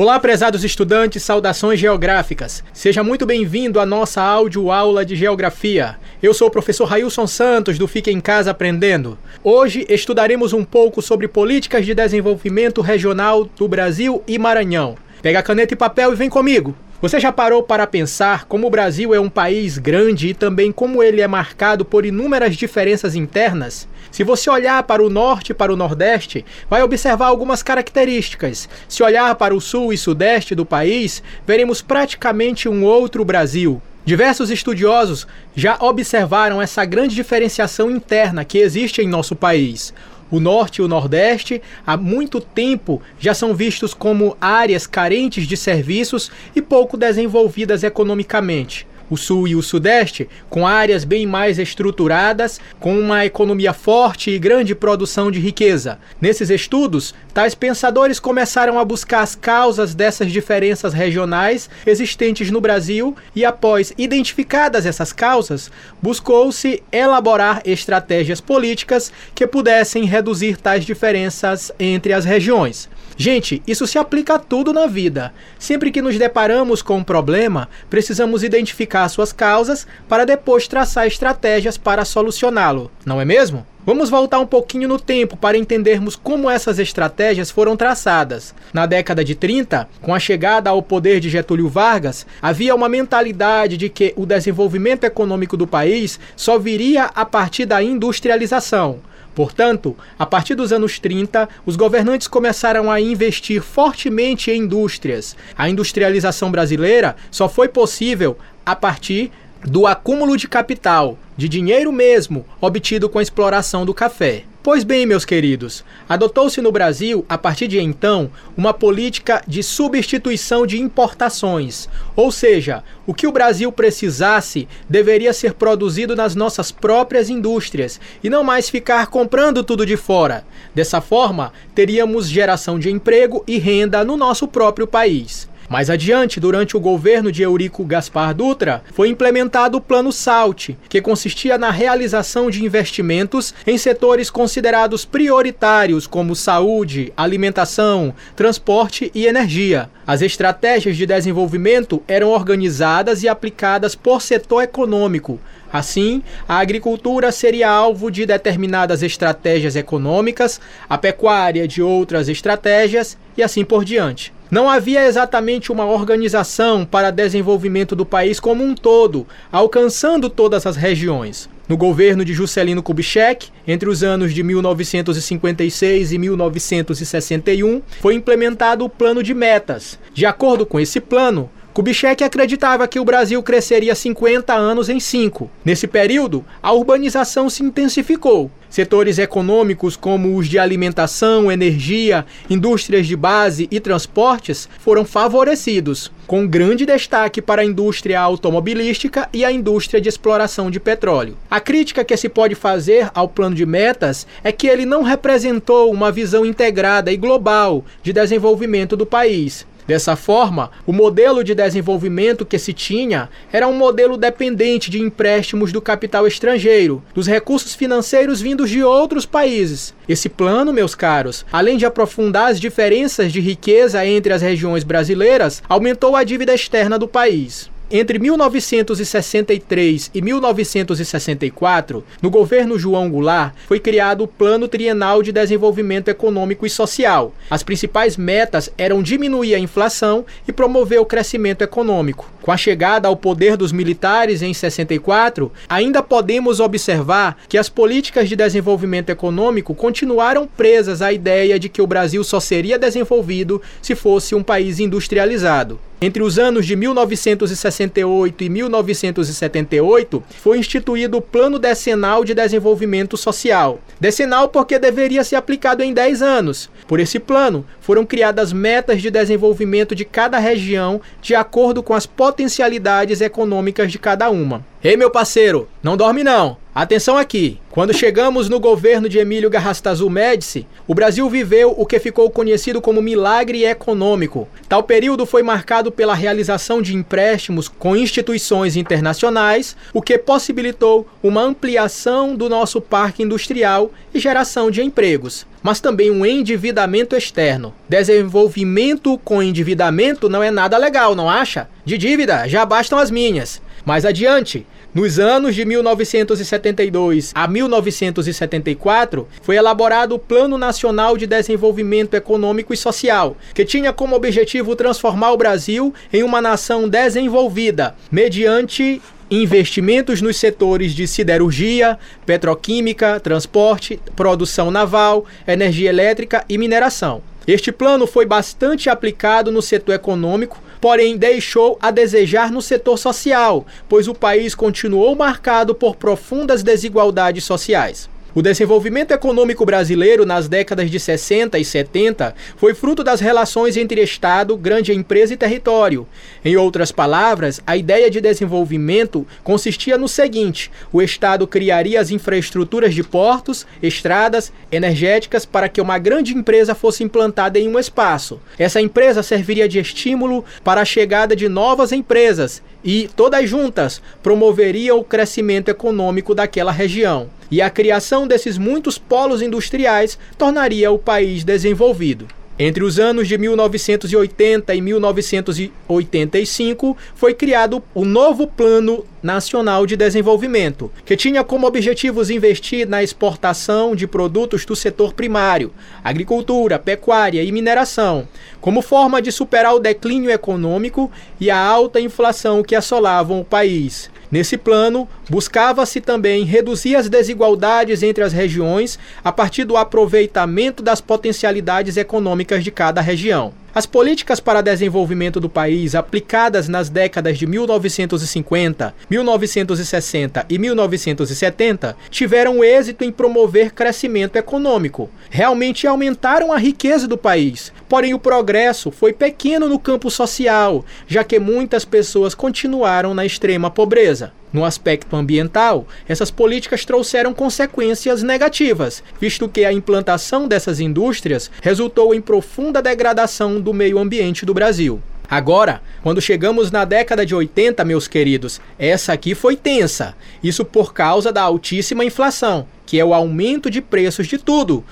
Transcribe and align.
Olá, 0.00 0.18
prezados 0.18 0.64
estudantes, 0.64 1.22
saudações 1.22 1.78
geográficas. 1.78 2.64
Seja 2.72 3.04
muito 3.04 3.26
bem-vindo 3.26 3.78
à 3.78 3.84
nossa 3.84 4.22
aula 4.22 5.04
de 5.04 5.14
geografia. 5.14 5.98
Eu 6.22 6.32
sou 6.32 6.48
o 6.48 6.50
professor 6.50 6.86
Railson 6.86 7.26
Santos 7.26 7.78
do 7.78 7.86
Fique 7.86 8.10
em 8.10 8.18
Casa 8.18 8.52
Aprendendo. 8.52 9.18
Hoje 9.44 9.84
estudaremos 9.90 10.54
um 10.54 10.64
pouco 10.64 11.02
sobre 11.02 11.28
políticas 11.28 11.84
de 11.84 11.94
desenvolvimento 11.94 12.80
regional 12.80 13.44
do 13.44 13.68
Brasil 13.68 14.24
e 14.26 14.38
Maranhão. 14.38 14.96
Pega 15.20 15.42
caneta 15.42 15.74
e 15.74 15.76
papel 15.76 16.14
e 16.14 16.16
vem 16.16 16.30
comigo. 16.30 16.74
Você 17.00 17.18
já 17.18 17.32
parou 17.32 17.62
para 17.62 17.86
pensar 17.86 18.44
como 18.44 18.66
o 18.66 18.70
Brasil 18.70 19.14
é 19.14 19.18
um 19.18 19.30
país 19.30 19.78
grande 19.78 20.28
e 20.28 20.34
também 20.34 20.70
como 20.70 21.02
ele 21.02 21.22
é 21.22 21.26
marcado 21.26 21.82
por 21.82 22.04
inúmeras 22.04 22.54
diferenças 22.54 23.14
internas? 23.14 23.88
Se 24.10 24.22
você 24.22 24.50
olhar 24.50 24.82
para 24.82 25.02
o 25.02 25.08
norte 25.08 25.52
e 25.52 25.54
para 25.54 25.72
o 25.72 25.76
nordeste, 25.76 26.44
vai 26.68 26.82
observar 26.82 27.28
algumas 27.28 27.62
características. 27.62 28.68
Se 28.86 29.02
olhar 29.02 29.34
para 29.36 29.54
o 29.54 29.62
sul 29.62 29.94
e 29.94 29.96
sudeste 29.96 30.54
do 30.54 30.66
país, 30.66 31.22
veremos 31.46 31.80
praticamente 31.80 32.68
um 32.68 32.84
outro 32.84 33.24
Brasil. 33.24 33.80
Diversos 34.04 34.50
estudiosos 34.50 35.26
já 35.56 35.78
observaram 35.80 36.60
essa 36.60 36.84
grande 36.84 37.14
diferenciação 37.14 37.90
interna 37.90 38.44
que 38.44 38.58
existe 38.58 39.00
em 39.00 39.08
nosso 39.08 39.34
país. 39.34 39.94
O 40.30 40.40
Norte 40.40 40.76
e 40.76 40.82
o 40.82 40.88
Nordeste, 40.88 41.60
há 41.86 41.96
muito 41.96 42.40
tempo, 42.40 43.02
já 43.18 43.34
são 43.34 43.54
vistos 43.54 43.92
como 43.92 44.36
áreas 44.40 44.86
carentes 44.86 45.46
de 45.46 45.56
serviços 45.56 46.30
e 46.54 46.62
pouco 46.62 46.96
desenvolvidas 46.96 47.82
economicamente 47.82 48.86
o 49.10 49.16
Sul 49.16 49.48
e 49.48 49.56
o 49.56 49.62
Sudeste, 49.62 50.28
com 50.48 50.66
áreas 50.66 51.04
bem 51.04 51.26
mais 51.26 51.58
estruturadas, 51.58 52.60
com 52.78 52.98
uma 52.98 53.26
economia 53.26 53.72
forte 53.72 54.30
e 54.30 54.38
grande 54.38 54.74
produção 54.74 55.30
de 55.30 55.40
riqueza. 55.40 55.98
Nesses 56.20 56.48
estudos, 56.48 57.14
tais 57.34 57.54
pensadores 57.54 58.20
começaram 58.20 58.78
a 58.78 58.84
buscar 58.84 59.20
as 59.20 59.34
causas 59.34 59.94
dessas 59.94 60.30
diferenças 60.30 60.94
regionais 60.94 61.68
existentes 61.84 62.50
no 62.50 62.60
Brasil 62.60 63.16
e, 63.34 63.44
após 63.44 63.92
identificadas 63.98 64.86
essas 64.86 65.12
causas, 65.12 65.70
buscou-se 66.00 66.82
elaborar 66.92 67.60
estratégias 67.64 68.40
políticas 68.40 69.12
que 69.34 69.46
pudessem 69.46 70.04
reduzir 70.04 70.56
tais 70.56 70.84
diferenças 70.84 71.72
entre 71.78 72.12
as 72.12 72.24
regiões. 72.24 72.88
Gente, 73.20 73.62
isso 73.66 73.86
se 73.86 73.98
aplica 73.98 74.36
a 74.36 74.38
tudo 74.38 74.72
na 74.72 74.86
vida. 74.86 75.34
Sempre 75.58 75.90
que 75.90 76.00
nos 76.00 76.16
deparamos 76.16 76.80
com 76.80 76.96
um 76.96 77.04
problema, 77.04 77.68
precisamos 77.90 78.42
identificar 78.42 79.06
suas 79.10 79.30
causas 79.30 79.86
para 80.08 80.24
depois 80.24 80.66
traçar 80.66 81.06
estratégias 81.06 81.76
para 81.76 82.06
solucioná-lo, 82.06 82.90
não 83.04 83.20
é 83.20 83.24
mesmo? 83.26 83.66
Vamos 83.84 84.08
voltar 84.08 84.38
um 84.40 84.46
pouquinho 84.46 84.88
no 84.88 84.98
tempo 84.98 85.36
para 85.36 85.58
entendermos 85.58 86.16
como 86.16 86.48
essas 86.48 86.78
estratégias 86.78 87.50
foram 87.50 87.76
traçadas. 87.76 88.54
Na 88.72 88.86
década 88.86 89.22
de 89.22 89.34
30, 89.34 89.86
com 90.00 90.14
a 90.14 90.18
chegada 90.18 90.70
ao 90.70 90.82
poder 90.82 91.20
de 91.20 91.28
Getúlio 91.28 91.68
Vargas, 91.68 92.26
havia 92.40 92.74
uma 92.74 92.88
mentalidade 92.88 93.76
de 93.76 93.90
que 93.90 94.14
o 94.16 94.24
desenvolvimento 94.24 95.04
econômico 95.04 95.58
do 95.58 95.66
país 95.66 96.18
só 96.34 96.58
viria 96.58 97.10
a 97.14 97.26
partir 97.26 97.66
da 97.66 97.82
industrialização. 97.82 99.00
Portanto, 99.40 99.96
a 100.18 100.26
partir 100.26 100.54
dos 100.54 100.70
anos 100.70 100.98
30, 100.98 101.48
os 101.64 101.74
governantes 101.74 102.28
começaram 102.28 102.90
a 102.90 103.00
investir 103.00 103.62
fortemente 103.62 104.50
em 104.50 104.64
indústrias. 104.64 105.34
A 105.56 105.66
industrialização 105.66 106.50
brasileira 106.50 107.16
só 107.30 107.48
foi 107.48 107.66
possível 107.66 108.36
a 108.66 108.76
partir 108.76 109.32
do 109.64 109.86
acúmulo 109.86 110.36
de 110.36 110.48
capital, 110.48 111.18
de 111.36 111.48
dinheiro 111.48 111.92
mesmo, 111.92 112.44
obtido 112.60 113.08
com 113.08 113.18
a 113.18 113.22
exploração 113.22 113.84
do 113.84 113.94
café. 113.94 114.44
Pois 114.62 114.84
bem, 114.84 115.06
meus 115.06 115.24
queridos, 115.24 115.82
adotou-se 116.06 116.60
no 116.60 116.70
Brasil, 116.70 117.24
a 117.26 117.38
partir 117.38 117.66
de 117.66 117.80
então, 117.80 118.30
uma 118.54 118.74
política 118.74 119.42
de 119.48 119.62
substituição 119.62 120.66
de 120.66 120.78
importações. 120.78 121.88
Ou 122.14 122.30
seja, 122.30 122.84
o 123.06 123.14
que 123.14 123.26
o 123.26 123.32
Brasil 123.32 123.72
precisasse 123.72 124.68
deveria 124.86 125.32
ser 125.32 125.54
produzido 125.54 126.14
nas 126.14 126.34
nossas 126.34 126.70
próprias 126.70 127.30
indústrias 127.30 127.98
e 128.22 128.28
não 128.28 128.44
mais 128.44 128.68
ficar 128.68 129.06
comprando 129.06 129.64
tudo 129.64 129.86
de 129.86 129.96
fora. 129.96 130.44
Dessa 130.74 131.00
forma, 131.00 131.54
teríamos 131.74 132.28
geração 132.28 132.78
de 132.78 132.90
emprego 132.90 133.42
e 133.46 133.58
renda 133.58 134.04
no 134.04 134.14
nosso 134.14 134.46
próprio 134.46 134.86
país. 134.86 135.48
Mais 135.70 135.88
adiante, 135.88 136.40
durante 136.40 136.76
o 136.76 136.80
governo 136.80 137.30
de 137.30 137.44
Eurico 137.44 137.84
Gaspar 137.84 138.34
Dutra, 138.34 138.82
foi 138.92 139.08
implementado 139.08 139.78
o 139.78 139.80
Plano 139.80 140.10
SALT, 140.10 140.70
que 140.88 141.00
consistia 141.00 141.56
na 141.56 141.70
realização 141.70 142.50
de 142.50 142.64
investimentos 142.64 143.54
em 143.64 143.78
setores 143.78 144.30
considerados 144.30 145.04
prioritários 145.04 146.08
como 146.08 146.34
saúde, 146.34 147.12
alimentação, 147.16 148.12
transporte 148.34 149.12
e 149.14 149.28
energia. 149.28 149.88
As 150.04 150.22
estratégias 150.22 150.96
de 150.96 151.06
desenvolvimento 151.06 152.02
eram 152.08 152.30
organizadas 152.30 153.22
e 153.22 153.28
aplicadas 153.28 153.94
por 153.94 154.20
setor 154.20 154.64
econômico, 154.64 155.38
Assim, 155.72 156.20
a 156.48 156.58
agricultura 156.58 157.30
seria 157.30 157.70
alvo 157.70 158.10
de 158.10 158.26
determinadas 158.26 159.04
estratégias 159.04 159.76
econômicas, 159.76 160.60
a 160.88 160.98
pecuária 160.98 161.68
de 161.68 161.80
outras 161.80 162.28
estratégias 162.28 163.16
e 163.36 163.42
assim 163.44 163.64
por 163.64 163.84
diante. 163.84 164.32
Não 164.50 164.68
havia 164.68 165.06
exatamente 165.06 165.70
uma 165.70 165.86
organização 165.86 166.84
para 166.84 167.12
desenvolvimento 167.12 167.94
do 167.94 168.04
país 168.04 168.40
como 168.40 168.64
um 168.64 168.74
todo, 168.74 169.24
alcançando 169.52 170.28
todas 170.28 170.66
as 170.66 170.74
regiões. 170.74 171.48
No 171.68 171.76
governo 171.76 172.24
de 172.24 172.34
Juscelino 172.34 172.82
Kubitschek, 172.82 173.46
entre 173.64 173.88
os 173.88 174.02
anos 174.02 174.34
de 174.34 174.42
1956 174.42 176.10
e 176.10 176.18
1961, 176.18 177.80
foi 178.00 178.14
implementado 178.14 178.84
o 178.84 178.88
Plano 178.88 179.22
de 179.22 179.32
Metas. 179.32 179.96
De 180.12 180.26
acordo 180.26 180.66
com 180.66 180.80
esse 180.80 181.00
plano, 181.00 181.48
Kubitschek 181.80 182.22
acreditava 182.22 182.86
que 182.86 183.00
o 183.00 183.04
Brasil 183.06 183.42
cresceria 183.42 183.94
50 183.94 184.52
anos 184.52 184.90
em 184.90 185.00
5. 185.00 185.50
Nesse 185.64 185.86
período, 185.86 186.44
a 186.62 186.74
urbanização 186.74 187.48
se 187.48 187.62
intensificou. 187.62 188.50
Setores 188.68 189.18
econômicos 189.18 189.96
como 189.96 190.36
os 190.36 190.46
de 190.46 190.58
alimentação, 190.58 191.50
energia, 191.50 192.26
indústrias 192.50 193.06
de 193.06 193.16
base 193.16 193.66
e 193.70 193.80
transportes 193.80 194.68
foram 194.78 195.06
favorecidos, 195.06 196.12
com 196.26 196.46
grande 196.46 196.86
destaque 196.86 197.42
para 197.42 197.62
a 197.62 197.64
indústria 197.64 198.20
automobilística 198.20 199.28
e 199.32 199.44
a 199.44 199.50
indústria 199.50 200.00
de 200.00 200.08
exploração 200.08 200.70
de 200.70 200.78
petróleo. 200.78 201.36
A 201.50 201.58
crítica 201.58 202.04
que 202.04 202.16
se 202.16 202.28
pode 202.28 202.54
fazer 202.54 203.10
ao 203.12 203.26
plano 203.26 203.56
de 203.56 203.66
metas 203.66 204.26
é 204.44 204.52
que 204.52 204.68
ele 204.68 204.84
não 204.86 205.02
representou 205.02 205.90
uma 205.90 206.12
visão 206.12 206.46
integrada 206.46 207.10
e 207.10 207.16
global 207.16 207.84
de 208.04 208.12
desenvolvimento 208.12 208.96
do 208.96 209.06
país, 209.06 209.66
Dessa 209.90 210.14
forma, 210.14 210.70
o 210.86 210.92
modelo 210.92 211.42
de 211.42 211.52
desenvolvimento 211.52 212.46
que 212.46 212.60
se 212.60 212.72
tinha 212.72 213.28
era 213.52 213.66
um 213.66 213.72
modelo 213.72 214.16
dependente 214.16 214.88
de 214.88 215.00
empréstimos 215.00 215.72
do 215.72 215.82
capital 215.82 216.28
estrangeiro, 216.28 217.02
dos 217.12 217.26
recursos 217.26 217.74
financeiros 217.74 218.40
vindos 218.40 218.70
de 218.70 218.84
outros 218.84 219.26
países. 219.26 219.92
Esse 220.08 220.28
plano, 220.28 220.72
meus 220.72 220.94
caros, 220.94 221.44
além 221.52 221.76
de 221.76 221.86
aprofundar 221.86 222.52
as 222.52 222.60
diferenças 222.60 223.32
de 223.32 223.40
riqueza 223.40 224.06
entre 224.06 224.32
as 224.32 224.42
regiões 224.42 224.84
brasileiras, 224.84 225.60
aumentou 225.68 226.14
a 226.14 226.22
dívida 226.22 226.54
externa 226.54 226.96
do 226.96 227.08
país. 227.08 227.68
Entre 227.92 228.20
1963 228.20 230.12
e 230.14 230.22
1964, 230.22 232.04
no 232.22 232.30
governo 232.30 232.78
João 232.78 233.10
Goulart, 233.10 233.52
foi 233.66 233.80
criado 233.80 234.22
o 234.22 234.28
Plano 234.28 234.68
Trienal 234.68 235.24
de 235.24 235.32
Desenvolvimento 235.32 236.06
Econômico 236.06 236.64
e 236.64 236.70
Social. 236.70 237.34
As 237.50 237.64
principais 237.64 238.16
metas 238.16 238.70
eram 238.78 239.02
diminuir 239.02 239.56
a 239.56 239.58
inflação 239.58 240.24
e 240.46 240.52
promover 240.52 241.00
o 241.00 241.04
crescimento 241.04 241.62
econômico. 241.62 242.30
Com 242.40 242.52
a 242.52 242.56
chegada 242.56 243.08
ao 243.08 243.16
poder 243.16 243.56
dos 243.56 243.72
militares 243.72 244.40
em 244.40 244.54
64, 244.54 245.50
ainda 245.68 246.00
podemos 246.00 246.60
observar 246.60 247.38
que 247.48 247.58
as 247.58 247.68
políticas 247.68 248.28
de 248.28 248.36
desenvolvimento 248.36 249.10
econômico 249.10 249.74
continuaram 249.74 250.46
presas 250.46 251.02
à 251.02 251.12
ideia 251.12 251.58
de 251.58 251.68
que 251.68 251.82
o 251.82 251.88
Brasil 251.88 252.22
só 252.22 252.38
seria 252.38 252.78
desenvolvido 252.78 253.60
se 253.82 253.96
fosse 253.96 254.32
um 254.32 254.44
país 254.44 254.78
industrializado. 254.78 255.80
Entre 256.02 256.22
os 256.22 256.38
anos 256.38 256.64
de 256.64 256.74
1968 256.74 258.44
e 258.44 258.48
1978, 258.48 260.22
foi 260.40 260.56
instituído 260.56 261.18
o 261.18 261.20
Plano 261.20 261.58
Decenal 261.58 262.24
de 262.24 262.32
Desenvolvimento 262.32 263.18
Social. 263.18 263.78
Decenal 264.00 264.48
porque 264.48 264.78
deveria 264.78 265.22
ser 265.22 265.36
aplicado 265.36 265.82
em 265.82 265.92
10 265.92 266.22
anos. 266.22 266.70
Por 266.88 267.00
esse 267.00 267.18
plano, 267.18 267.66
foram 267.82 268.06
criadas 268.06 268.50
metas 268.50 269.02
de 269.02 269.10
desenvolvimento 269.10 269.94
de 269.94 270.06
cada 270.06 270.38
região 270.38 271.02
de 271.20 271.34
acordo 271.34 271.82
com 271.82 271.92
as 271.92 272.06
potencialidades 272.06 273.20
econômicas 273.20 273.92
de 273.92 273.98
cada 273.98 274.30
uma. 274.30 274.64
Ei, 274.82 274.96
meu 274.96 275.10
parceiro, 275.10 275.68
não 275.82 275.94
dorme 275.94 276.24
não. 276.24 276.56
Atenção 276.74 277.18
aqui. 277.18 277.58
Quando 277.70 277.92
chegamos 277.92 278.48
no 278.48 278.58
governo 278.58 279.10
de 279.10 279.18
Emílio 279.18 279.50
Garrastazu 279.50 280.08
Médici, 280.08 280.66
o 280.88 280.94
Brasil 280.94 281.28
viveu 281.28 281.74
o 281.76 281.84
que 281.84 282.00
ficou 282.00 282.30
conhecido 282.30 282.80
como 282.80 283.02
milagre 283.02 283.62
econômico. 283.62 284.48
Tal 284.70 284.82
período 284.82 285.26
foi 285.26 285.42
marcado 285.42 285.92
pela 285.92 286.14
realização 286.14 286.80
de 286.80 286.96
empréstimos 286.96 287.68
com 287.68 287.94
instituições 287.94 288.74
internacionais, 288.74 289.76
o 289.92 290.00
que 290.00 290.16
possibilitou 290.16 291.06
uma 291.22 291.42
ampliação 291.42 292.34
do 292.34 292.48
nosso 292.48 292.80
parque 292.80 293.22
industrial 293.22 293.90
e 294.14 294.18
geração 294.18 294.70
de 294.70 294.82
empregos 294.82 295.46
mas 295.62 295.78
também 295.78 296.10
um 296.10 296.24
endividamento 296.24 297.14
externo. 297.14 297.74
Desenvolvimento 297.86 299.18
com 299.18 299.42
endividamento 299.42 300.28
não 300.28 300.42
é 300.42 300.50
nada 300.50 300.78
legal, 300.78 301.14
não 301.14 301.28
acha? 301.28 301.68
De 301.84 301.98
dívida 301.98 302.48
já 302.48 302.64
bastam 302.64 302.98
as 302.98 303.10
minhas. 303.10 303.60
Mais 303.84 304.04
adiante, 304.04 304.66
nos 304.92 305.18
anos 305.18 305.54
de 305.54 305.64
1972 305.64 307.32
a 307.34 307.46
1974, 307.46 309.26
foi 309.42 309.56
elaborado 309.56 310.14
o 310.14 310.18
Plano 310.18 310.58
Nacional 310.58 311.16
de 311.16 311.26
Desenvolvimento 311.26 312.14
Econômico 312.14 312.74
e 312.74 312.76
Social, 312.76 313.36
que 313.54 313.64
tinha 313.64 313.92
como 313.92 314.16
objetivo 314.16 314.74
transformar 314.76 315.32
o 315.32 315.36
Brasil 315.36 315.94
em 316.12 316.22
uma 316.22 316.40
nação 316.40 316.88
desenvolvida, 316.88 317.94
mediante 318.10 319.00
investimentos 319.30 320.20
nos 320.20 320.36
setores 320.36 320.92
de 320.92 321.06
siderurgia, 321.06 321.96
petroquímica, 322.26 323.20
transporte, 323.20 324.00
produção 324.16 324.70
naval, 324.72 325.24
energia 325.46 325.88
elétrica 325.88 326.44
e 326.48 326.58
mineração. 326.58 327.22
Este 327.46 327.72
plano 327.72 328.06
foi 328.06 328.26
bastante 328.26 328.90
aplicado 328.90 329.50
no 329.50 329.62
setor 329.62 329.94
econômico, 329.94 330.60
porém 330.80 331.16
deixou 331.16 331.78
a 331.80 331.90
desejar 331.90 332.50
no 332.50 332.62
setor 332.62 332.96
social, 332.96 333.66
pois 333.88 334.08
o 334.08 334.14
país 334.14 334.54
continuou 334.54 335.14
marcado 335.14 335.74
por 335.74 335.96
profundas 335.96 336.62
desigualdades 336.62 337.44
sociais. 337.44 338.08
O 338.32 338.40
desenvolvimento 338.40 339.10
econômico 339.10 339.66
brasileiro 339.66 340.24
nas 340.24 340.46
décadas 340.46 340.88
de 340.88 341.00
60 341.00 341.58
e 341.58 341.64
70 341.64 342.32
foi 342.56 342.74
fruto 342.74 343.02
das 343.02 343.20
relações 343.20 343.76
entre 343.76 344.00
Estado, 344.02 344.56
grande 344.56 344.92
empresa 344.92 345.34
e 345.34 345.36
território. 345.36 346.06
Em 346.44 346.56
outras 346.56 346.92
palavras, 346.92 347.60
a 347.66 347.76
ideia 347.76 348.08
de 348.08 348.20
desenvolvimento 348.20 349.26
consistia 349.42 349.98
no 349.98 350.06
seguinte: 350.06 350.70
o 350.92 351.02
Estado 351.02 351.44
criaria 351.44 352.00
as 352.00 352.12
infraestruturas 352.12 352.94
de 352.94 353.02
portos, 353.02 353.66
estradas, 353.82 354.52
energéticas 354.70 355.44
para 355.44 355.68
que 355.68 355.80
uma 355.80 355.98
grande 355.98 356.32
empresa 356.32 356.72
fosse 356.72 357.02
implantada 357.02 357.58
em 357.58 357.68
um 357.68 357.80
espaço. 357.80 358.40
Essa 358.56 358.80
empresa 358.80 359.24
serviria 359.24 359.68
de 359.68 359.80
estímulo 359.80 360.44
para 360.62 360.82
a 360.82 360.84
chegada 360.84 361.34
de 361.34 361.48
novas 361.48 361.90
empresas 361.90 362.62
e, 362.84 363.10
todas 363.16 363.50
juntas, 363.50 364.00
promoveriam 364.22 365.00
o 365.00 365.04
crescimento 365.04 365.68
econômico 365.68 366.32
daquela 366.32 366.70
região. 366.70 367.28
E 367.50 367.60
a 367.60 367.68
criação 367.68 368.26
desses 368.26 368.56
muitos 368.56 368.98
polos 368.98 369.42
industriais 369.42 370.18
tornaria 370.38 370.90
o 370.90 370.98
país 370.98 371.42
desenvolvido. 371.42 372.28
Entre 372.62 372.84
os 372.84 372.98
anos 372.98 373.26
de 373.26 373.38
1980 373.38 374.74
e 374.74 374.82
1985, 374.82 376.94
foi 377.14 377.32
criado 377.32 377.82
o 377.94 378.04
novo 378.04 378.46
Plano 378.46 379.02
Nacional 379.22 379.86
de 379.86 379.96
Desenvolvimento, 379.96 380.92
que 381.06 381.16
tinha 381.16 381.42
como 381.42 381.66
objetivos 381.66 382.28
investir 382.28 382.86
na 382.86 383.02
exportação 383.02 383.96
de 383.96 384.06
produtos 384.06 384.66
do 384.66 384.76
setor 384.76 385.14
primário, 385.14 385.72
agricultura, 386.04 386.78
pecuária 386.78 387.42
e 387.42 387.50
mineração, 387.50 388.28
como 388.60 388.82
forma 388.82 389.22
de 389.22 389.32
superar 389.32 389.74
o 389.74 389.80
declínio 389.80 390.30
econômico 390.30 391.10
e 391.40 391.50
a 391.50 391.58
alta 391.58 391.98
inflação 391.98 392.62
que 392.62 392.74
assolavam 392.74 393.40
o 393.40 393.44
país. 393.44 394.10
Nesse 394.30 394.56
plano, 394.56 395.08
buscava-se 395.28 396.00
também 396.00 396.44
reduzir 396.44 396.94
as 396.94 397.08
desigualdades 397.08 398.02
entre 398.02 398.22
as 398.22 398.32
regiões 398.32 398.98
a 399.24 399.32
partir 399.32 399.64
do 399.64 399.76
aproveitamento 399.76 400.82
das 400.82 401.00
potencialidades 401.00 401.96
econômicas 401.96 402.62
de 402.62 402.70
cada 402.70 403.00
região. 403.00 403.52
As 403.72 403.86
políticas 403.86 404.40
para 404.40 404.60
desenvolvimento 404.60 405.38
do 405.38 405.48
país 405.48 405.94
aplicadas 405.94 406.68
nas 406.68 406.88
décadas 406.88 407.38
de 407.38 407.46
1950, 407.46 408.92
1960 409.08 410.46
e 410.48 410.58
1970 410.58 411.96
tiveram 412.10 412.64
êxito 412.64 413.04
em 413.04 413.12
promover 413.12 413.72
crescimento 413.72 414.34
econômico. 414.34 415.08
Realmente 415.30 415.86
aumentaram 415.86 416.52
a 416.52 416.58
riqueza 416.58 417.06
do 417.06 417.16
país. 417.16 417.72
Porém, 417.88 418.12
o 418.12 418.18
progresso 418.18 418.90
foi 418.90 419.12
pequeno 419.12 419.68
no 419.68 419.78
campo 419.78 420.10
social, 420.10 420.84
já 421.06 421.22
que 421.22 421.38
muitas 421.38 421.84
pessoas 421.84 422.34
continuaram 422.34 423.14
na 423.14 423.24
extrema 423.24 423.70
pobreza. 423.70 424.32
No 424.52 424.64
aspecto 424.64 425.14
ambiental, 425.14 425.86
essas 426.08 426.30
políticas 426.30 426.84
trouxeram 426.84 427.32
consequências 427.32 428.22
negativas, 428.22 429.02
visto 429.20 429.48
que 429.48 429.64
a 429.64 429.72
implantação 429.72 430.48
dessas 430.48 430.80
indústrias 430.80 431.50
resultou 431.62 432.12
em 432.14 432.20
profunda 432.20 432.82
degradação 432.82 433.60
do 433.60 433.72
meio 433.72 433.98
ambiente 433.98 434.44
do 434.44 434.52
Brasil. 434.52 435.00
Agora, 435.30 435.80
quando 436.02 436.20
chegamos 436.20 436.72
na 436.72 436.84
década 436.84 437.24
de 437.24 437.32
80, 437.32 437.84
meus 437.84 438.08
queridos, 438.08 438.60
essa 438.76 439.12
aqui 439.12 439.32
foi 439.32 439.54
tensa. 439.54 440.16
Isso 440.42 440.64
por 440.64 440.92
causa 440.92 441.30
da 441.30 441.42
altíssima 441.42 442.04
inflação, 442.04 442.66
que 442.84 442.98
é 442.98 443.04
o 443.04 443.14
aumento 443.14 443.70
de 443.70 443.80
preços 443.80 444.26
de 444.26 444.36
tudo, 444.36 444.84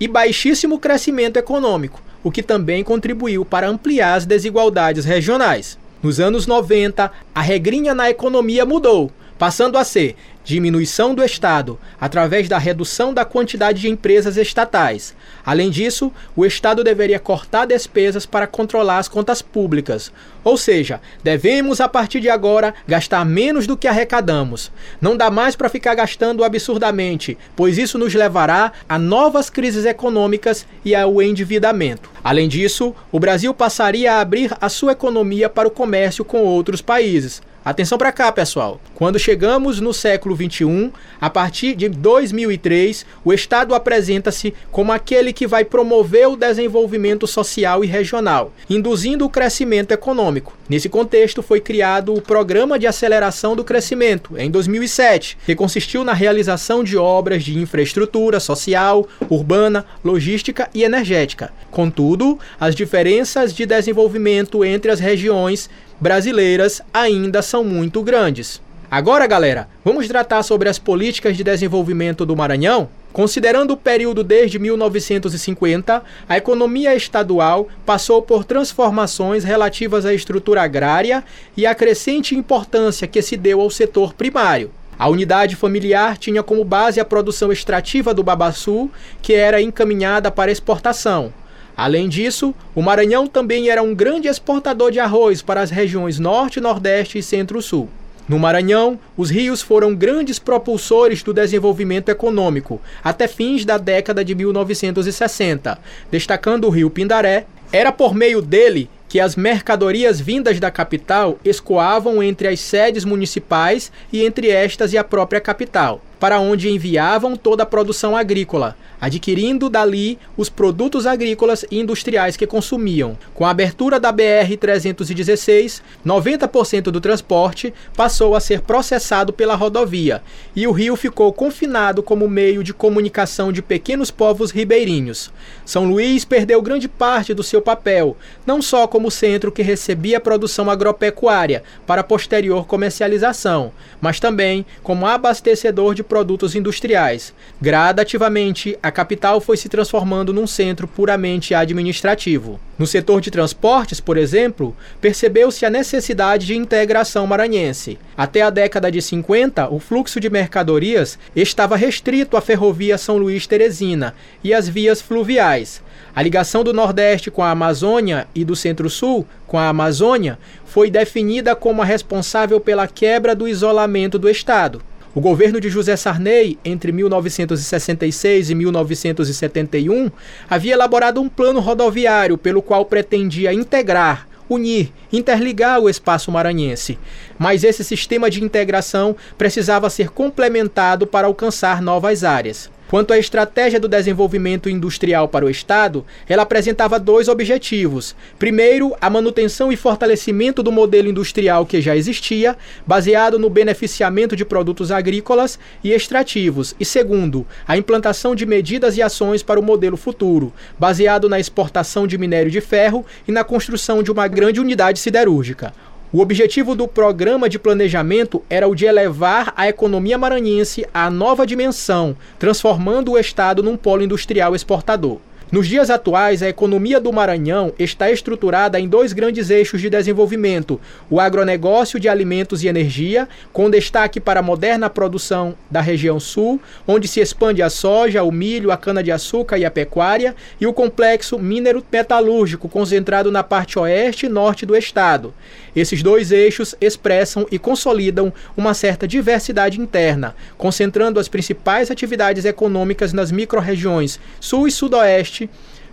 e 0.00 0.08
baixíssimo 0.08 0.78
crescimento 0.78 1.36
econômico, 1.36 2.00
o 2.24 2.30
que 2.30 2.42
também 2.42 2.82
contribuiu 2.82 3.44
para 3.44 3.68
ampliar 3.68 4.14
as 4.14 4.24
desigualdades 4.24 5.04
regionais. 5.04 5.78
Nos 6.02 6.18
anos 6.18 6.46
90, 6.48 7.12
a 7.32 7.40
regrinha 7.40 7.94
na 7.94 8.10
economia 8.10 8.66
mudou, 8.66 9.12
passando 9.38 9.78
a 9.78 9.84
ser 9.84 10.16
diminuição 10.44 11.14
do 11.14 11.22
Estado 11.22 11.78
através 12.00 12.48
da 12.48 12.58
redução 12.58 13.14
da 13.14 13.24
quantidade 13.24 13.80
de 13.80 13.88
empresas 13.88 14.36
estatais. 14.36 15.14
Além 15.44 15.70
disso, 15.70 16.12
o 16.36 16.44
Estado 16.44 16.84
deveria 16.84 17.18
cortar 17.18 17.66
despesas 17.66 18.26
para 18.26 18.46
controlar 18.46 18.98
as 18.98 19.08
contas 19.08 19.42
públicas. 19.42 20.12
Ou 20.44 20.56
seja, 20.56 21.00
devemos 21.22 21.80
a 21.80 21.88
partir 21.88 22.20
de 22.20 22.28
agora 22.28 22.74
gastar 22.86 23.24
menos 23.24 23.66
do 23.66 23.76
que 23.76 23.86
arrecadamos. 23.86 24.72
Não 25.00 25.16
dá 25.16 25.30
mais 25.30 25.54
para 25.54 25.68
ficar 25.68 25.94
gastando 25.94 26.42
absurdamente, 26.42 27.38
pois 27.54 27.78
isso 27.78 27.98
nos 27.98 28.14
levará 28.14 28.72
a 28.88 28.98
novas 28.98 29.48
crises 29.48 29.84
econômicas 29.84 30.66
e 30.84 30.94
ao 30.94 31.22
endividamento. 31.22 32.10
Além 32.24 32.48
disso, 32.48 32.94
o 33.10 33.20
Brasil 33.20 33.54
passaria 33.54 34.14
a 34.14 34.20
abrir 34.20 34.52
a 34.60 34.68
sua 34.68 34.92
economia 34.92 35.48
para 35.48 35.68
o 35.68 35.70
comércio 35.70 36.24
com 36.24 36.38
outros 36.38 36.80
países. 36.80 37.40
Atenção 37.64 37.96
para 37.96 38.10
cá, 38.10 38.32
pessoal. 38.32 38.80
Quando 38.92 39.20
chegamos 39.20 39.78
no 39.78 39.94
século 39.94 40.34
21, 40.34 40.90
a 41.20 41.30
partir 41.30 41.76
de 41.76 41.88
2003, 41.88 43.06
o 43.24 43.32
Estado 43.32 43.72
apresenta-se 43.72 44.52
como 44.72 44.90
aquele 44.90 45.32
que 45.32 45.46
vai 45.46 45.64
promover 45.64 46.26
o 46.26 46.34
desenvolvimento 46.34 47.24
social 47.24 47.84
e 47.84 47.86
regional, 47.86 48.52
induzindo 48.68 49.24
o 49.24 49.30
crescimento 49.30 49.92
econômico. 49.92 50.58
Nesse 50.68 50.88
contexto, 50.88 51.40
foi 51.40 51.60
criado 51.60 52.12
o 52.12 52.20
Programa 52.20 52.80
de 52.80 52.88
Aceleração 52.88 53.54
do 53.54 53.62
Crescimento, 53.62 54.36
em 54.36 54.50
2007, 54.50 55.38
que 55.46 55.54
consistiu 55.54 56.02
na 56.02 56.14
realização 56.14 56.82
de 56.82 56.96
obras 56.96 57.44
de 57.44 57.56
infraestrutura 57.56 58.40
social, 58.40 59.06
urbana, 59.30 59.84
logística 60.04 60.68
e 60.74 60.82
energética. 60.82 61.52
Contudo, 61.70 62.40
as 62.58 62.74
diferenças 62.74 63.54
de 63.54 63.64
desenvolvimento 63.66 64.64
entre 64.64 64.90
as 64.90 64.98
regiões 64.98 65.70
brasileiras 66.02 66.82
ainda 66.92 67.40
são 67.42 67.62
muito 67.62 68.02
grandes. 68.02 68.60
Agora, 68.90 69.24
galera, 69.24 69.68
vamos 69.84 70.08
tratar 70.08 70.42
sobre 70.42 70.68
as 70.68 70.76
políticas 70.76 71.36
de 71.36 71.44
desenvolvimento 71.44 72.26
do 72.26 72.34
Maranhão? 72.34 72.88
Considerando 73.12 73.70
o 73.70 73.76
período 73.76 74.24
desde 74.24 74.58
1950, 74.58 76.02
a 76.28 76.36
economia 76.36 76.92
estadual 76.96 77.68
passou 77.86 78.20
por 78.20 78.42
transformações 78.42 79.44
relativas 79.44 80.04
à 80.04 80.12
estrutura 80.12 80.62
agrária 80.62 81.22
e 81.56 81.64
à 81.66 81.72
crescente 81.72 82.34
importância 82.34 83.06
que 83.06 83.22
se 83.22 83.36
deu 83.36 83.60
ao 83.60 83.70
setor 83.70 84.12
primário. 84.12 84.72
A 84.98 85.08
unidade 85.08 85.54
familiar 85.54 86.18
tinha 86.18 86.42
como 86.42 86.64
base 86.64 86.98
a 86.98 87.04
produção 87.04 87.52
extrativa 87.52 88.12
do 88.12 88.24
babaçu, 88.24 88.90
que 89.22 89.34
era 89.34 89.62
encaminhada 89.62 90.32
para 90.32 90.50
exportação. 90.50 91.32
Além 91.76 92.08
disso, 92.08 92.54
o 92.74 92.82
Maranhão 92.82 93.26
também 93.26 93.68
era 93.68 93.82
um 93.82 93.94
grande 93.94 94.28
exportador 94.28 94.90
de 94.90 95.00
arroz 95.00 95.42
para 95.42 95.60
as 95.60 95.70
regiões 95.70 96.18
Norte, 96.18 96.60
Nordeste 96.60 97.18
e 97.18 97.22
Centro-Sul. 97.22 97.88
No 98.28 98.38
Maranhão, 98.38 98.98
os 99.16 99.30
rios 99.30 99.60
foram 99.60 99.94
grandes 99.94 100.38
propulsores 100.38 101.22
do 101.22 101.34
desenvolvimento 101.34 102.08
econômico 102.08 102.80
até 103.02 103.26
fins 103.26 103.64
da 103.64 103.78
década 103.78 104.24
de 104.24 104.34
1960, 104.34 105.78
destacando 106.10 106.66
o 106.66 106.70
rio 106.70 106.88
Pindaré. 106.88 107.46
Era 107.72 107.90
por 107.90 108.14
meio 108.14 108.40
dele 108.40 108.88
que 109.12 109.20
as 109.20 109.36
mercadorias 109.36 110.18
vindas 110.18 110.58
da 110.58 110.70
capital 110.70 111.38
escoavam 111.44 112.22
entre 112.22 112.48
as 112.48 112.60
sedes 112.60 113.04
municipais 113.04 113.92
e 114.10 114.24
entre 114.24 114.48
estas 114.48 114.94
e 114.94 114.96
a 114.96 115.04
própria 115.04 115.38
capital. 115.38 116.00
para 116.22 116.38
onde 116.38 116.70
enviavam 116.70 117.34
toda 117.34 117.64
a 117.64 117.66
produção 117.66 118.16
agrícola, 118.16 118.76
adquirindo 119.00 119.68
dali 119.68 120.16
os 120.36 120.48
produtos 120.48 121.04
agrícolas 121.04 121.64
e 121.68 121.80
industriais 121.80 122.36
que 122.36 122.46
consumiam. 122.46 123.18
Com 123.34 123.44
a 123.44 123.50
abertura 123.50 123.98
da 123.98 124.12
BR-316, 124.12 125.82
90% 126.06 126.82
do 126.92 127.00
transporte 127.00 127.74
passou 127.96 128.36
a 128.36 128.40
ser 128.40 128.60
processado 128.60 129.32
pela 129.32 129.56
rodovia 129.56 130.22
e 130.54 130.64
o 130.68 130.70
rio 130.70 130.94
ficou 130.94 131.32
confinado 131.32 132.04
como 132.04 132.28
meio 132.28 132.62
de 132.62 132.72
comunicação 132.72 133.50
de 133.50 133.60
pequenos 133.60 134.12
povos 134.12 134.52
ribeirinhos. 134.52 135.28
São 135.66 135.86
Luís 135.86 136.24
perdeu 136.24 136.62
grande 136.62 136.86
parte 136.86 137.34
do 137.34 137.42
seu 137.42 137.60
papel, 137.60 138.16
não 138.46 138.62
só 138.62 138.86
como 138.86 139.01
centro 139.10 139.52
que 139.52 139.62
recebia 139.62 140.20
produção 140.20 140.70
agropecuária 140.70 141.62
para 141.86 142.02
posterior 142.02 142.66
comercialização, 142.66 143.72
mas 144.00 144.20
também 144.20 144.64
como 144.82 145.06
abastecedor 145.06 145.94
de 145.94 146.02
produtos 146.02 146.54
industriais. 146.54 147.34
Gradativamente, 147.60 148.78
a 148.82 148.90
capital 148.90 149.40
foi 149.40 149.56
se 149.56 149.68
transformando 149.68 150.32
num 150.32 150.46
centro 150.46 150.86
puramente 150.86 151.54
administrativo. 151.54 152.60
No 152.78 152.86
setor 152.86 153.20
de 153.20 153.30
transportes, 153.30 154.00
por 154.00 154.16
exemplo, 154.16 154.76
percebeu-se 155.00 155.64
a 155.64 155.70
necessidade 155.70 156.46
de 156.46 156.56
integração 156.56 157.26
maranhense. 157.26 157.98
Até 158.16 158.42
a 158.42 158.50
década 158.50 158.90
de 158.90 159.00
50, 159.00 159.68
o 159.68 159.78
fluxo 159.78 160.18
de 160.18 160.28
mercadorias 160.28 161.18
estava 161.36 161.76
restrito 161.76 162.36
à 162.36 162.40
ferrovia 162.40 162.98
São 162.98 163.18
Luís 163.18 163.46
Teresina 163.46 164.14
e 164.42 164.52
às 164.52 164.68
vias 164.68 165.00
fluviais. 165.00 165.82
A 166.14 166.22
ligação 166.22 166.62
do 166.62 166.72
Nordeste 166.72 167.30
com 167.30 167.42
a 167.42 167.50
Amazônia 167.50 168.26
e 168.34 168.44
do 168.44 168.54
Centro-Sul 168.54 169.26
com 169.46 169.58
a 169.58 169.68
Amazônia 169.68 170.38
foi 170.64 170.90
definida 170.90 171.56
como 171.56 171.82
a 171.82 171.84
responsável 171.84 172.60
pela 172.60 172.86
quebra 172.86 173.34
do 173.34 173.48
isolamento 173.48 174.18
do 174.18 174.28
Estado. 174.28 174.82
O 175.14 175.20
governo 175.20 175.60
de 175.60 175.68
José 175.68 175.94
Sarney, 175.94 176.58
entre 176.64 176.90
1966 176.90 178.50
e 178.50 178.54
1971, 178.54 180.10
havia 180.48 180.72
elaborado 180.72 181.20
um 181.20 181.28
plano 181.28 181.60
rodoviário 181.60 182.38
pelo 182.38 182.62
qual 182.62 182.84
pretendia 182.86 183.52
integrar 183.52 184.26
unir, 184.48 184.92
interligar 185.12 185.80
o 185.80 185.88
espaço 185.88 186.30
maranhense. 186.30 186.98
Mas 187.38 187.64
esse 187.64 187.82
sistema 187.82 188.30
de 188.30 188.42
integração 188.42 189.16
precisava 189.36 189.88
ser 189.90 190.10
complementado 190.10 191.06
para 191.06 191.26
alcançar 191.26 191.80
novas 191.80 192.24
áreas. 192.24 192.70
Quanto 192.92 193.14
à 193.14 193.18
estratégia 193.18 193.80
do 193.80 193.88
desenvolvimento 193.88 194.68
industrial 194.68 195.26
para 195.26 195.46
o 195.46 195.48
Estado, 195.48 196.04
ela 196.28 196.42
apresentava 196.42 197.00
dois 197.00 197.26
objetivos. 197.26 198.14
Primeiro, 198.38 198.94
a 199.00 199.08
manutenção 199.08 199.72
e 199.72 199.76
fortalecimento 199.76 200.62
do 200.62 200.70
modelo 200.70 201.08
industrial 201.08 201.64
que 201.64 201.80
já 201.80 201.96
existia, 201.96 202.54
baseado 202.86 203.38
no 203.38 203.48
beneficiamento 203.48 204.36
de 204.36 204.44
produtos 204.44 204.92
agrícolas 204.92 205.58
e 205.82 205.90
extrativos. 205.90 206.76
E 206.78 206.84
segundo, 206.84 207.46
a 207.66 207.78
implantação 207.78 208.34
de 208.34 208.44
medidas 208.44 208.98
e 208.98 209.00
ações 209.00 209.42
para 209.42 209.58
o 209.58 209.62
modelo 209.62 209.96
futuro, 209.96 210.52
baseado 210.78 211.30
na 211.30 211.40
exportação 211.40 212.06
de 212.06 212.18
minério 212.18 212.50
de 212.50 212.60
ferro 212.60 213.06
e 213.26 213.32
na 213.32 213.42
construção 213.42 214.02
de 214.02 214.12
uma 214.12 214.28
grande 214.28 214.60
unidade 214.60 214.98
siderúrgica. 214.98 215.72
O 216.14 216.20
objetivo 216.20 216.74
do 216.74 216.86
programa 216.86 217.48
de 217.48 217.58
planejamento 217.58 218.42
era 218.50 218.68
o 218.68 218.74
de 218.74 218.84
elevar 218.84 219.54
a 219.56 219.66
economia 219.66 220.18
maranhense 220.18 220.84
à 220.92 221.08
nova 221.08 221.46
dimensão, 221.46 222.14
transformando 222.38 223.12
o 223.12 223.18
estado 223.18 223.62
num 223.62 223.78
polo 223.78 224.02
industrial 224.02 224.54
exportador. 224.54 225.16
Nos 225.52 225.68
dias 225.68 225.90
atuais, 225.90 226.42
a 226.42 226.48
economia 226.48 226.98
do 226.98 227.12
Maranhão 227.12 227.74
está 227.78 228.10
estruturada 228.10 228.80
em 228.80 228.88
dois 228.88 229.12
grandes 229.12 229.50
eixos 229.50 229.82
de 229.82 229.90
desenvolvimento: 229.90 230.80
o 231.10 231.20
agronegócio 231.20 232.00
de 232.00 232.08
alimentos 232.08 232.64
e 232.64 232.68
energia, 232.68 233.28
com 233.52 233.68
destaque 233.68 234.18
para 234.18 234.40
a 234.40 234.42
moderna 234.42 234.88
produção 234.88 235.54
da 235.70 235.82
região 235.82 236.18
sul, 236.18 236.58
onde 236.88 237.06
se 237.06 237.20
expande 237.20 237.60
a 237.60 237.68
soja, 237.68 238.22
o 238.22 238.32
milho, 238.32 238.72
a 238.72 238.78
cana-de-açúcar 238.78 239.58
e 239.58 239.66
a 239.66 239.70
pecuária, 239.70 240.34
e 240.58 240.66
o 240.66 240.72
complexo 240.72 241.38
minero-metalúrgico, 241.38 242.66
concentrado 242.66 243.30
na 243.30 243.42
parte 243.42 243.78
oeste 243.78 244.24
e 244.24 244.30
norte 244.30 244.64
do 244.64 244.74
estado. 244.74 245.34
Esses 245.76 246.02
dois 246.02 246.32
eixos 246.32 246.74
expressam 246.80 247.46
e 247.50 247.58
consolidam 247.58 248.32
uma 248.56 248.72
certa 248.72 249.06
diversidade 249.06 249.78
interna, 249.78 250.34
concentrando 250.56 251.20
as 251.20 251.28
principais 251.28 251.90
atividades 251.90 252.46
econômicas 252.46 253.12
nas 253.12 253.30
microrregiões 253.30 254.18
sul 254.40 254.66
e 254.66 254.70
sudoeste 254.70 255.41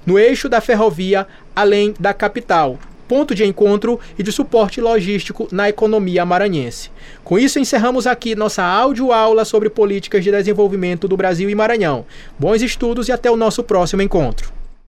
no 0.06 0.18
eixo 0.18 0.50
da 0.50 0.62
ferrovia, 0.62 1.27
além 1.56 1.94
da 2.00 2.13
capital, 2.13 2.79
ponto 3.08 3.34
de 3.34 3.44
encontro 3.44 4.00
e 4.18 4.24
de 4.24 4.32
suporte 4.32 4.79
logístico 4.79 5.48
na 5.51 5.68
economia 5.68 6.25
maranhense. 6.25 6.91
Com 7.24 7.39
isso, 7.39 7.60
encerramos 7.60 8.06
aqui 8.06 8.36
nossa 8.36 8.63
áudio-aula 8.63 9.44
sobre 9.46 9.70
políticas 9.70 10.24
de 10.24 10.32
desenvolvimento 10.32 11.08
do 11.08 11.18
Brasil 11.18 11.50
e 11.50 11.56
Maranhão. 11.56 12.06
Bons 12.38 12.62
estudos 12.62 13.08
e 13.08 13.12
até 13.12 13.32
o 13.32 13.36
nosso 13.36 13.63
próximo 13.63 14.01
encontro. 14.01 14.59